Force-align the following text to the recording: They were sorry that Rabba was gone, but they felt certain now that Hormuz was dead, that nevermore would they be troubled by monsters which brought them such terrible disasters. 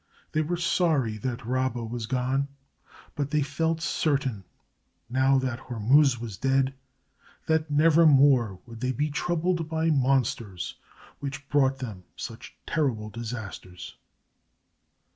They 0.31 0.41
were 0.41 0.57
sorry 0.57 1.19
that 1.19 1.45
Rabba 1.45 1.83
was 1.83 2.07
gone, 2.07 2.47
but 3.13 3.29
they 3.29 3.43
felt 3.43 3.81
certain 3.81 4.43
now 5.11 5.37
that 5.37 5.59
Hormuz 5.59 6.19
was 6.19 6.37
dead, 6.39 6.73
that 7.45 7.69
nevermore 7.69 8.59
would 8.65 8.79
they 8.81 8.93
be 8.93 9.11
troubled 9.11 9.69
by 9.69 9.91
monsters 9.91 10.73
which 11.19 11.47
brought 11.49 11.77
them 11.77 12.03
such 12.15 12.57
terrible 12.65 13.11
disasters. 13.11 13.95